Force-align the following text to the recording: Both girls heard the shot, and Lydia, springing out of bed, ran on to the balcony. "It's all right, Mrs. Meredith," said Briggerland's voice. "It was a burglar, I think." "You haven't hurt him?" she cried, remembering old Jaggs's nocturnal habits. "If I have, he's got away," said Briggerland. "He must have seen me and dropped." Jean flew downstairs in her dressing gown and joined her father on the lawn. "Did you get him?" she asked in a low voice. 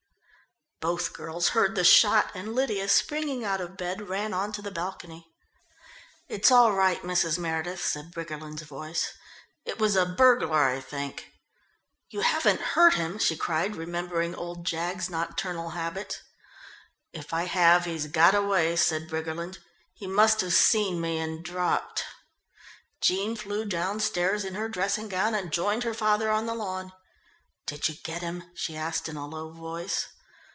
Both 0.83 1.13
girls 1.13 1.49
heard 1.49 1.75
the 1.75 1.83
shot, 1.83 2.31
and 2.33 2.55
Lydia, 2.55 2.89
springing 2.89 3.43
out 3.45 3.61
of 3.61 3.77
bed, 3.77 4.09
ran 4.09 4.33
on 4.33 4.51
to 4.53 4.63
the 4.63 4.71
balcony. 4.71 5.31
"It's 6.27 6.49
all 6.49 6.73
right, 6.73 6.99
Mrs. 7.03 7.37
Meredith," 7.37 7.85
said 7.85 8.11
Briggerland's 8.11 8.63
voice. 8.63 9.13
"It 9.63 9.77
was 9.77 9.95
a 9.95 10.07
burglar, 10.07 10.63
I 10.63 10.79
think." 10.81 11.33
"You 12.09 12.21
haven't 12.21 12.61
hurt 12.73 12.95
him?" 12.95 13.19
she 13.19 13.37
cried, 13.37 13.75
remembering 13.75 14.33
old 14.33 14.65
Jaggs's 14.65 15.07
nocturnal 15.11 15.69
habits. 15.77 16.17
"If 17.13 17.31
I 17.31 17.43
have, 17.43 17.85
he's 17.85 18.07
got 18.07 18.33
away," 18.33 18.75
said 18.75 19.07
Briggerland. 19.07 19.59
"He 19.93 20.07
must 20.07 20.41
have 20.41 20.51
seen 20.51 20.99
me 20.99 21.19
and 21.19 21.45
dropped." 21.45 22.05
Jean 23.01 23.35
flew 23.35 23.65
downstairs 23.65 24.43
in 24.43 24.55
her 24.55 24.67
dressing 24.67 25.09
gown 25.09 25.35
and 25.35 25.51
joined 25.53 25.83
her 25.83 25.93
father 25.93 26.31
on 26.31 26.47
the 26.47 26.55
lawn. 26.55 26.91
"Did 27.67 27.87
you 27.87 27.93
get 28.01 28.23
him?" 28.23 28.49
she 28.55 28.75
asked 28.75 29.07
in 29.07 29.15
a 29.15 29.27
low 29.27 29.51
voice. 29.51 30.07